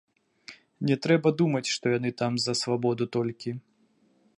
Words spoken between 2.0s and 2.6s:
там за